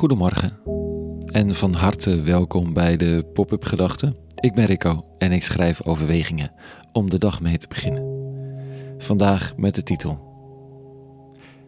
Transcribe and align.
Goedemorgen 0.00 0.58
en 1.26 1.54
van 1.54 1.74
harte 1.74 2.22
welkom 2.22 2.72
bij 2.72 2.96
de 2.96 3.26
Pop-up 3.32 3.64
Gedachten. 3.64 4.16
Ik 4.34 4.54
ben 4.54 4.64
Rico 4.64 5.04
en 5.18 5.32
ik 5.32 5.42
schrijf 5.42 5.82
overwegingen 5.82 6.52
om 6.92 7.10
de 7.10 7.18
dag 7.18 7.40
mee 7.40 7.58
te 7.58 7.68
beginnen. 7.68 8.04
Vandaag 8.98 9.56
met 9.56 9.74
de 9.74 9.82
titel: 9.82 10.18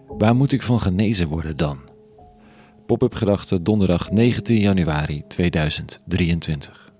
Waar 0.06 0.36
moet 0.36 0.52
ik 0.52 0.62
van 0.62 0.80
genezen 0.80 1.28
worden 1.28 1.56
dan? 1.56 1.78
Pop-up 2.86 3.14
Gedachten 3.14 3.64
donderdag 3.64 4.10
19 4.10 4.58
januari 4.58 5.22
2023. 5.28 6.92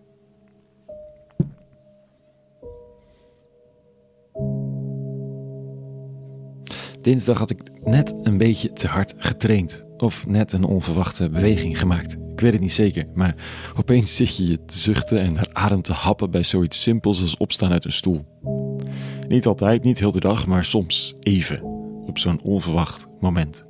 Dinsdag 7.00 7.39
had 7.39 7.50
ik 7.50 7.61
net 7.85 8.14
een 8.22 8.39
beetje 8.39 8.72
te 8.72 8.86
hard 8.86 9.14
getraind. 9.17 9.90
Of 10.02 10.26
net 10.26 10.52
een 10.52 10.64
onverwachte 10.64 11.29
beweging 11.29 11.79
gemaakt. 11.79 12.12
Ik 12.32 12.40
weet 12.40 12.52
het 12.52 12.61
niet 12.61 12.72
zeker, 12.72 13.06
maar 13.14 13.34
opeens 13.76 14.16
zit 14.16 14.36
je 14.36 14.46
je 14.46 14.64
te 14.64 14.78
zuchten 14.78 15.20
en 15.20 15.32
naar 15.32 15.48
adem 15.52 15.82
te 15.82 15.92
happen 15.92 16.30
bij 16.30 16.42
zoiets 16.42 16.82
simpels 16.82 17.20
als 17.20 17.36
opstaan 17.36 17.72
uit 17.72 17.84
een 17.84 17.92
stoel. 17.92 18.25
Niet 19.28 19.46
altijd, 19.46 19.84
niet 19.84 19.98
heel 19.98 20.12
de 20.12 20.20
dag, 20.20 20.46
maar 20.46 20.64
soms 20.64 21.14
even. 21.20 21.62
Op 22.06 22.18
zo'n 22.18 22.42
onverwacht 22.42 23.06
moment. 23.20 23.66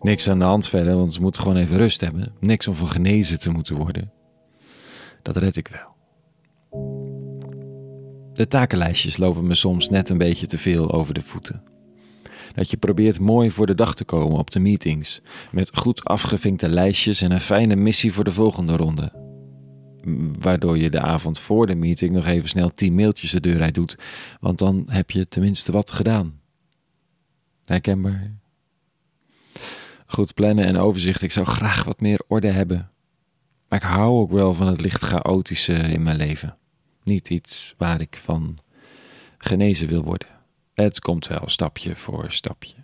Niks 0.00 0.28
aan 0.28 0.38
de 0.38 0.44
hand 0.44 0.68
verder, 0.68 0.96
want 0.96 1.12
ze 1.12 1.20
moeten 1.20 1.42
gewoon 1.42 1.56
even 1.56 1.76
rust 1.76 2.00
hebben. 2.00 2.32
Niks 2.40 2.68
om 2.68 2.74
van 2.74 2.88
genezen 2.88 3.38
te 3.38 3.50
moeten 3.50 3.76
worden. 3.76 4.12
Dat 5.22 5.36
red 5.36 5.56
ik 5.56 5.68
wel. 5.68 5.94
De 8.32 8.46
takenlijstjes 8.48 9.16
lopen 9.16 9.46
me 9.46 9.54
soms 9.54 9.88
net 9.88 10.08
een 10.08 10.18
beetje 10.18 10.46
te 10.46 10.58
veel 10.58 10.92
over 10.92 11.14
de 11.14 11.22
voeten. 11.22 11.62
Dat 12.54 12.70
je 12.70 12.76
probeert 12.76 13.18
mooi 13.18 13.50
voor 13.50 13.66
de 13.66 13.74
dag 13.74 13.94
te 13.94 14.04
komen 14.04 14.38
op 14.38 14.50
de 14.50 14.60
meetings, 14.60 15.20
met 15.52 15.76
goed 15.76 16.04
afgevinkte 16.04 16.68
lijstjes 16.68 17.22
en 17.22 17.30
een 17.30 17.40
fijne 17.40 17.76
missie 17.76 18.12
voor 18.12 18.24
de 18.24 18.32
volgende 18.32 18.76
ronde. 18.76 19.12
Waardoor 20.38 20.78
je 20.78 20.90
de 20.90 21.00
avond 21.00 21.38
voor 21.38 21.66
de 21.66 21.74
meeting 21.74 22.12
nog 22.12 22.26
even 22.26 22.48
snel 22.48 22.70
tien 22.70 22.94
mailtjes 22.94 23.30
de 23.30 23.40
deur 23.40 23.62
uit 23.62 23.74
doet, 23.74 23.96
want 24.40 24.58
dan 24.58 24.84
heb 24.86 25.10
je 25.10 25.28
tenminste 25.28 25.72
wat 25.72 25.90
gedaan. 25.90 26.40
Herkenbaar? 27.64 28.38
Goed 30.06 30.34
plannen 30.34 30.64
en 30.64 30.76
overzicht, 30.76 31.22
ik 31.22 31.30
zou 31.30 31.46
graag 31.46 31.84
wat 31.84 32.00
meer 32.00 32.20
orde 32.28 32.48
hebben. 32.48 32.90
Maar 33.68 33.78
ik 33.78 33.88
hou 33.88 34.20
ook 34.20 34.30
wel 34.30 34.54
van 34.54 34.66
het 34.66 34.80
licht 34.80 35.02
chaotische 35.02 35.72
in 35.72 36.02
mijn 36.02 36.16
leven. 36.16 36.56
Niet 37.04 37.30
iets 37.30 37.74
waar 37.78 38.00
ik 38.00 38.20
van 38.22 38.58
genezen 39.38 39.88
wil 39.88 40.02
worden. 40.02 40.39
Het 40.80 41.00
komt 41.00 41.26
wel 41.26 41.42
stapje 41.46 41.96
voor 41.96 42.32
stapje. 42.32 42.74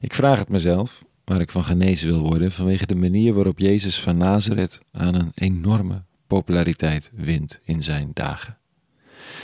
Ik 0.00 0.14
vraag 0.14 0.38
het 0.38 0.48
mezelf 0.48 1.04
waar 1.24 1.40
ik 1.40 1.50
van 1.50 1.64
genezen 1.64 2.08
wil 2.08 2.20
worden 2.20 2.52
vanwege 2.52 2.86
de 2.86 2.94
manier 2.94 3.32
waarop 3.34 3.58
Jezus 3.58 4.00
van 4.00 4.16
Nazareth 4.16 4.80
aan 4.92 5.14
een 5.14 5.32
enorme 5.34 6.02
populariteit 6.26 7.10
wint 7.12 7.60
in 7.62 7.82
zijn 7.82 8.10
dagen. 8.14 8.58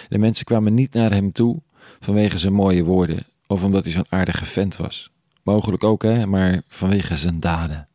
De 0.08 0.18
mensen 0.18 0.44
kwamen 0.44 0.74
niet 0.74 0.92
naar 0.92 1.10
hem 1.10 1.32
toe 1.32 1.62
vanwege 2.00 2.38
zijn 2.38 2.52
mooie 2.52 2.84
woorden 2.84 3.26
of 3.46 3.64
omdat 3.64 3.84
hij 3.84 3.92
zo'n 3.92 4.06
aardige 4.08 4.44
vent 4.44 4.76
was. 4.76 5.10
Mogelijk 5.42 5.84
ook, 5.84 6.02
hè, 6.02 6.26
maar 6.26 6.62
vanwege 6.68 7.16
zijn 7.16 7.40
daden. 7.40 7.88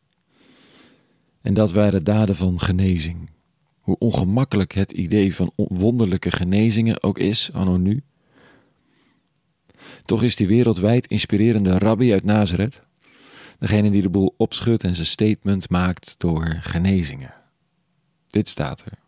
En 1.42 1.54
dat 1.54 1.72
waren 1.72 2.04
daden 2.04 2.36
van 2.36 2.60
genezing, 2.60 3.30
hoe 3.86 3.98
ongemakkelijk 3.98 4.72
het 4.72 4.90
idee 4.90 5.34
van 5.34 5.52
wonderlijke 5.54 6.30
genezingen 6.30 7.02
ook 7.02 7.18
is, 7.18 7.50
anno 7.52 7.76
nu. 7.76 8.02
Toch 10.02 10.22
is 10.22 10.36
die 10.36 10.46
wereldwijd 10.46 11.06
inspirerende 11.06 11.78
rabbi 11.78 12.12
uit 12.12 12.24
Nazareth 12.24 12.82
degene 13.58 13.90
die 13.90 14.02
de 14.02 14.08
boel 14.08 14.34
opschudt 14.36 14.84
en 14.84 14.94
zijn 14.94 15.06
statement 15.06 15.70
maakt 15.70 16.14
door 16.18 16.58
genezingen. 16.60 17.34
Dit 18.26 18.48
staat 18.48 18.84
er. 18.84 18.98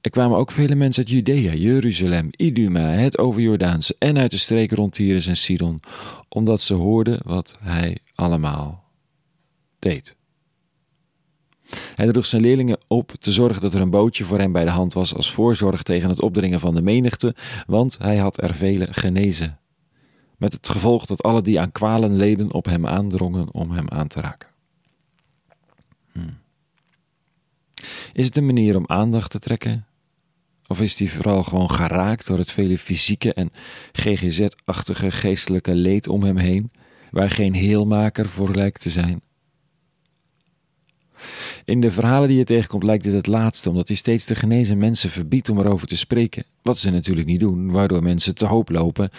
Er 0.00 0.10
kwamen 0.10 0.38
ook 0.38 0.50
vele 0.50 0.74
mensen 0.74 1.04
uit 1.04 1.12
Judea, 1.12 1.54
Jeruzalem, 1.54 2.28
Iduma, 2.36 2.80
het 2.80 3.18
overjordaanse 3.18 3.96
en 3.98 4.18
uit 4.18 4.30
de 4.30 4.36
streken 4.36 4.76
rond 4.76 4.92
Tyrus 4.92 5.26
en 5.26 5.36
Sidon, 5.36 5.80
omdat 6.28 6.60
ze 6.60 6.74
hoorden 6.74 7.20
wat 7.24 7.56
hij 7.60 7.98
allemaal 8.14 8.84
deed. 9.78 10.16
Hij 11.94 12.06
droeg 12.06 12.26
zijn 12.26 12.42
leerlingen 12.42 12.78
op 12.86 13.12
te 13.18 13.32
zorgen 13.32 13.62
dat 13.62 13.74
er 13.74 13.80
een 13.80 13.90
bootje 13.90 14.24
voor 14.24 14.38
hem 14.38 14.52
bij 14.52 14.64
de 14.64 14.70
hand 14.70 14.92
was 14.92 15.14
als 15.14 15.32
voorzorg 15.32 15.82
tegen 15.82 16.08
het 16.08 16.22
opdringen 16.22 16.60
van 16.60 16.74
de 16.74 16.82
menigte, 16.82 17.34
want 17.66 17.96
hij 17.98 18.16
had 18.16 18.42
er 18.42 18.54
vele 18.54 18.86
genezen. 18.90 19.58
Met 20.36 20.52
het 20.52 20.68
gevolg 20.68 21.06
dat 21.06 21.22
alle 21.22 21.42
die 21.42 21.60
aan 21.60 21.72
kwalen 21.72 22.16
leden 22.16 22.52
op 22.52 22.64
hem 22.64 22.86
aandrongen 22.86 23.54
om 23.54 23.70
hem 23.70 23.88
aan 23.88 24.08
te 24.08 24.20
raken. 24.20 24.48
Hmm. 26.12 26.38
Is 28.12 28.24
het 28.24 28.36
een 28.36 28.46
manier 28.46 28.76
om 28.76 28.84
aandacht 28.86 29.30
te 29.30 29.38
trekken? 29.38 29.86
Of 30.66 30.80
is 30.80 30.98
hij 30.98 31.08
vooral 31.08 31.42
gewoon 31.42 31.70
geraakt 31.70 32.26
door 32.26 32.38
het 32.38 32.50
vele 32.50 32.78
fysieke 32.78 33.34
en 33.34 33.50
GGZ-achtige 33.92 35.10
geestelijke 35.10 35.74
leed 35.74 36.08
om 36.08 36.22
hem 36.22 36.36
heen, 36.36 36.70
waar 37.10 37.30
geen 37.30 37.54
heelmaker 37.54 38.28
voor 38.28 38.54
lijkt 38.54 38.80
te 38.80 38.90
zijn? 38.90 39.22
In 41.64 41.80
de 41.80 41.90
verhalen 41.90 42.28
die 42.28 42.38
je 42.38 42.44
tegenkomt 42.44 42.82
lijkt 42.82 43.04
dit 43.04 43.12
het 43.12 43.26
laatste, 43.26 43.68
omdat 43.68 43.88
hij 43.88 43.96
steeds 43.96 44.26
de 44.26 44.34
genezen 44.34 44.78
mensen 44.78 45.10
verbiedt 45.10 45.48
om 45.48 45.58
erover 45.58 45.86
te 45.86 45.96
spreken. 45.96 46.44
Wat 46.62 46.78
ze 46.78 46.90
natuurlijk 46.90 47.26
niet 47.26 47.40
doen, 47.40 47.70
waardoor 47.70 48.02
mensen 48.02 48.34
te 48.34 48.46
hoop 48.46 48.68
lopen. 48.68 49.10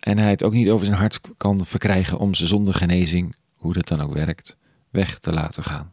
En 0.00 0.18
hij 0.18 0.30
het 0.30 0.42
ook 0.42 0.52
niet 0.52 0.70
over 0.70 0.86
zijn 0.86 0.98
hart 0.98 1.20
kan 1.36 1.66
verkrijgen 1.66 2.18
om 2.18 2.34
ze 2.34 2.46
zonder 2.46 2.74
genezing, 2.74 3.34
hoe 3.54 3.72
dat 3.72 3.88
dan 3.88 4.00
ook 4.00 4.12
werkt, 4.12 4.56
weg 4.90 5.18
te 5.18 5.32
laten 5.32 5.62
gaan. 5.62 5.92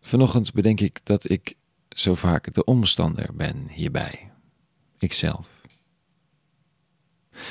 Vanochtend 0.00 0.52
bedenk 0.52 0.80
ik 0.80 1.00
dat 1.04 1.30
ik 1.30 1.54
zo 1.88 2.14
vaak 2.14 2.54
de 2.54 2.64
omstander 2.64 3.30
ben 3.34 3.66
hierbij. 3.70 4.30
Ikzelf. 4.98 5.48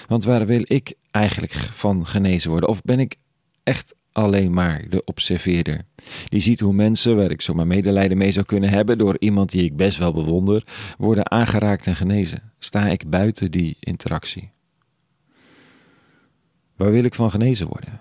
Want 0.07 0.23
waar 0.23 0.45
wil 0.45 0.63
ik 0.65 0.93
eigenlijk 1.11 1.53
van 1.53 2.07
genezen 2.07 2.51
worden? 2.51 2.69
Of 2.69 2.81
ben 2.81 2.99
ik 2.99 3.15
echt 3.63 3.95
alleen 4.13 4.53
maar 4.53 4.85
de 4.89 5.03
observeerder. 5.03 5.85
Die 6.25 6.39
ziet 6.39 6.59
hoe 6.59 6.73
mensen, 6.73 7.15
waar 7.15 7.31
ik 7.31 7.41
zomaar 7.41 7.67
medelijden 7.67 8.17
mee 8.17 8.31
zou 8.31 8.45
kunnen 8.45 8.69
hebben 8.69 8.97
door 8.97 9.15
iemand 9.19 9.51
die 9.51 9.63
ik 9.63 9.75
best 9.75 9.97
wel 9.97 10.13
bewonder, 10.13 10.63
worden 10.97 11.31
aangeraakt 11.31 11.87
en 11.87 11.95
genezen. 11.95 12.51
Sta 12.59 12.87
ik 12.87 13.09
buiten 13.09 13.51
die 13.51 13.77
interactie? 13.79 14.51
Waar 16.75 16.91
wil 16.91 17.03
ik 17.03 17.15
van 17.15 17.31
genezen 17.31 17.67
worden? 17.67 17.99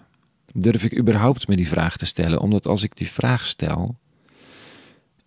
Durf 0.54 0.84
ik 0.84 0.98
überhaupt 0.98 1.48
me 1.48 1.56
die 1.56 1.68
vraag 1.68 1.96
te 1.96 2.06
stellen? 2.06 2.40
Omdat 2.40 2.66
als 2.66 2.82
ik 2.82 2.96
die 2.96 3.10
vraag 3.10 3.44
stel, 3.44 3.98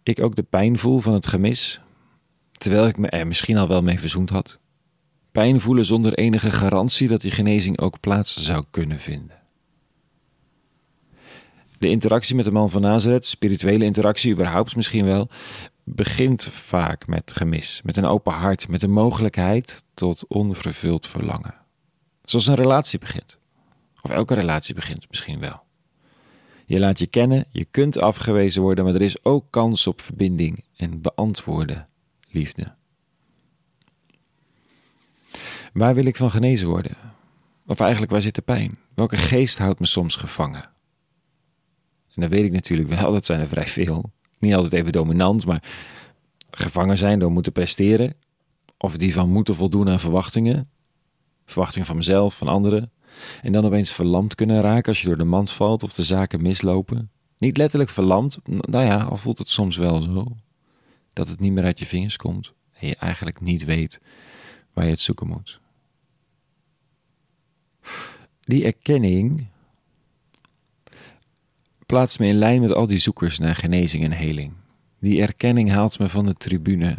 ik 0.03 0.19
ook 0.19 0.35
de 0.35 0.43
pijn 0.43 0.77
voel 0.77 0.99
van 0.99 1.13
het 1.13 1.27
gemis, 1.27 1.81
terwijl 2.51 2.87
ik 2.87 2.97
me 2.97 3.07
er 3.07 3.27
misschien 3.27 3.57
al 3.57 3.67
wel 3.67 3.81
mee 3.81 3.99
verzoend 3.99 4.29
had. 4.29 4.59
Pijn 5.31 5.59
voelen 5.59 5.85
zonder 5.85 6.13
enige 6.13 6.51
garantie 6.51 7.07
dat 7.07 7.21
die 7.21 7.31
genezing 7.31 7.79
ook 7.79 7.99
plaats 7.99 8.37
zou 8.37 8.65
kunnen 8.71 8.99
vinden. 8.99 9.44
De 11.85 11.91
interactie 11.91 12.35
met 12.35 12.45
de 12.45 12.51
man 12.51 12.69
van 12.69 12.81
Nazareth, 12.81 13.25
spirituele 13.25 13.85
interactie 13.85 14.33
überhaupt 14.33 14.75
misschien 14.75 15.05
wel, 15.05 15.29
begint 15.83 16.43
vaak 16.43 17.07
met 17.07 17.31
gemis, 17.35 17.81
met 17.83 17.97
een 17.97 18.05
open 18.05 18.33
hart, 18.33 18.67
met 18.67 18.83
een 18.83 18.91
mogelijkheid 18.91 19.83
tot 19.93 20.27
onvervuld 20.27 21.07
verlangen. 21.07 21.53
Zoals 22.23 22.47
een 22.47 22.55
relatie 22.55 22.99
begint. 22.99 23.39
Of 24.01 24.11
elke 24.11 24.33
relatie 24.33 24.75
begint 24.75 25.05
misschien 25.09 25.39
wel. 25.39 25.63
Je 26.65 26.79
laat 26.79 26.99
je 26.99 27.07
kennen, 27.07 27.45
je 27.51 27.65
kunt 27.65 27.99
afgewezen 27.99 28.61
worden, 28.61 28.85
maar 28.85 28.93
er 28.93 29.01
is 29.01 29.23
ook 29.23 29.45
kans 29.49 29.87
op 29.87 30.01
verbinding 30.01 30.63
en 30.77 31.01
beantwoorden 31.01 31.87
liefde. 32.29 32.73
Waar 35.73 35.93
wil 35.93 36.05
ik 36.05 36.15
van 36.15 36.31
genezen 36.31 36.67
worden? 36.67 36.97
Of 37.67 37.79
eigenlijk 37.79 38.11
waar 38.11 38.21
zit 38.21 38.35
de 38.35 38.41
pijn? 38.41 38.77
Welke 38.95 39.17
geest 39.17 39.57
houdt 39.57 39.79
me 39.79 39.85
soms 39.85 40.15
gevangen? 40.15 40.73
En 42.15 42.21
dat 42.21 42.29
weet 42.29 42.43
ik 42.43 42.51
natuurlijk 42.51 42.89
wel, 42.89 43.11
dat 43.11 43.25
zijn 43.25 43.39
er 43.39 43.47
vrij 43.47 43.67
veel. 43.67 44.11
Niet 44.39 44.53
altijd 44.53 44.73
even 44.73 44.91
dominant, 44.91 45.45
maar 45.45 45.63
gevangen 46.49 46.97
zijn 46.97 47.19
door 47.19 47.31
moeten 47.31 47.51
presteren. 47.51 48.13
Of 48.77 48.97
die 48.97 49.13
van 49.13 49.29
moeten 49.29 49.55
voldoen 49.55 49.89
aan 49.89 49.99
verwachtingen. 49.99 50.69
Verwachtingen 51.45 51.87
van 51.87 51.95
mezelf, 51.95 52.37
van 52.37 52.47
anderen. 52.47 52.91
En 53.41 53.51
dan 53.51 53.65
opeens 53.65 53.91
verlamd 53.91 54.35
kunnen 54.35 54.61
raken 54.61 54.89
als 54.89 55.01
je 55.01 55.07
door 55.07 55.17
de 55.17 55.23
mand 55.23 55.51
valt 55.51 55.83
of 55.83 55.93
de 55.93 56.03
zaken 56.03 56.41
mislopen. 56.41 57.09
Niet 57.37 57.57
letterlijk 57.57 57.89
verlamd, 57.89 58.37
nou 58.43 58.85
ja, 58.85 59.03
al 59.03 59.17
voelt 59.17 59.37
het 59.37 59.49
soms 59.49 59.77
wel 59.77 60.01
zo. 60.01 60.25
Dat 61.13 61.27
het 61.27 61.39
niet 61.39 61.51
meer 61.51 61.63
uit 61.63 61.79
je 61.79 61.85
vingers 61.85 62.17
komt 62.17 62.53
en 62.73 62.87
je 62.87 62.95
eigenlijk 62.95 63.41
niet 63.41 63.65
weet 63.65 64.01
waar 64.73 64.85
je 64.85 64.91
het 64.91 64.99
zoeken 64.99 65.27
moet. 65.27 65.59
Die 68.39 68.65
erkenning 68.65 69.47
plaatst 71.85 72.19
me 72.19 72.27
in 72.27 72.35
lijn 72.35 72.61
met 72.61 72.73
al 72.73 72.87
die 72.87 72.97
zoekers 72.97 73.39
naar 73.39 73.55
genezing 73.55 74.03
en 74.03 74.11
heling. 74.11 74.53
Die 74.99 75.21
erkenning 75.21 75.71
haalt 75.71 75.99
me 75.99 76.09
van 76.09 76.25
de 76.25 76.33
tribune. 76.33 76.95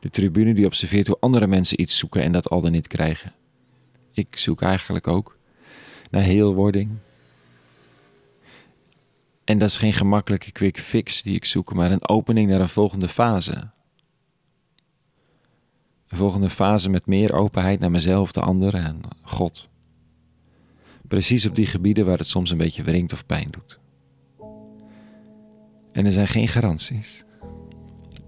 De 0.00 0.10
tribune 0.10 0.54
die 0.54 0.66
observeert 0.66 1.06
hoe 1.06 1.16
andere 1.20 1.46
mensen 1.46 1.80
iets 1.80 1.98
zoeken 1.98 2.22
en 2.22 2.32
dat 2.32 2.48
al 2.50 2.60
dan 2.60 2.72
niet 2.72 2.86
krijgen. 2.86 3.32
Ik 4.12 4.36
zoek 4.36 4.62
eigenlijk 4.62 5.08
ook 5.08 5.38
naar 6.10 6.22
heelwording. 6.22 6.90
En 9.44 9.58
dat 9.58 9.68
is 9.68 9.78
geen 9.78 9.92
gemakkelijke 9.92 10.52
quick 10.52 10.78
fix 10.78 11.22
die 11.22 11.34
ik 11.34 11.44
zoek, 11.44 11.74
maar 11.74 11.90
een 11.90 12.08
opening 12.08 12.50
naar 12.50 12.60
een 12.60 12.68
volgende 12.68 13.08
fase. 13.08 13.70
Een 16.08 16.16
volgende 16.16 16.50
fase 16.50 16.90
met 16.90 17.06
meer 17.06 17.32
openheid 17.32 17.80
naar 17.80 17.90
mezelf, 17.90 18.32
de 18.32 18.40
anderen 18.40 18.84
en 18.84 19.00
God. 19.22 19.68
Precies 21.08 21.46
op 21.46 21.54
die 21.54 21.66
gebieden 21.66 22.06
waar 22.06 22.18
het 22.18 22.26
soms 22.26 22.50
een 22.50 22.58
beetje 22.58 22.82
wringt 22.82 23.12
of 23.12 23.26
pijn 23.26 23.50
doet. 23.50 23.80
En 25.92 26.04
er 26.04 26.12
zijn 26.12 26.28
geen 26.28 26.48
garanties. 26.48 27.24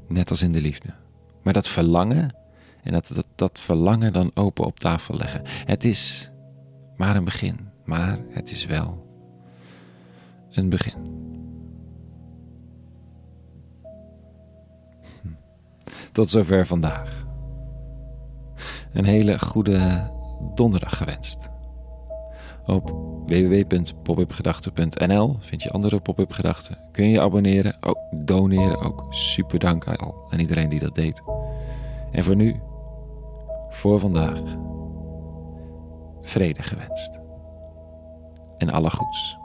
Net 0.09 0.31
als 0.31 0.43
in 0.43 0.53
de 0.53 0.61
liefde. 0.61 0.95
Maar 1.43 1.53
dat 1.53 1.69
verlangen 1.69 2.35
en 2.83 2.93
dat, 2.93 3.11
dat, 3.15 3.27
dat 3.35 3.61
verlangen 3.61 4.13
dan 4.13 4.31
open 4.35 4.65
op 4.65 4.81
tafel 4.81 5.17
leggen. 5.17 5.43
Het 5.45 5.85
is 5.85 6.31
maar 6.97 7.17
een 7.17 7.25
begin, 7.25 7.69
maar 7.85 8.19
het 8.31 8.51
is 8.51 8.67
wel 8.67 9.07
een 10.51 10.69
begin. 10.69 10.95
Hm. 15.23 15.29
Tot 16.13 16.31
zover 16.31 16.67
vandaag. 16.67 17.27
Een 18.93 19.05
hele 19.05 19.39
goede 19.39 20.11
donderdag 20.55 20.97
gewenst. 20.97 21.55
Op 22.67 22.91
www.popupgedachten.nl 23.27 25.37
vind 25.39 25.63
je 25.63 25.71
andere 25.71 26.01
pop-up 26.01 26.33
gedachten. 26.33 26.79
Kun 26.93 27.09
je 27.09 27.21
abonneren, 27.21 27.77
ook 27.81 27.99
doneren, 28.11 28.81
ook 28.81 29.07
super 29.11 29.59
dank 29.59 29.87
al 29.87 30.27
aan 30.31 30.39
iedereen 30.39 30.69
die 30.69 30.81
dat 30.81 30.95
deed. 30.95 31.23
En 32.13 32.25
voor 32.25 32.37
nu, 32.37 32.61
voor 33.71 34.01
vandaag, 34.01 34.43
vrede 36.23 36.63
gewenst. 36.63 37.21
En 38.59 38.71
alle 38.71 38.91
goeds. 38.91 39.39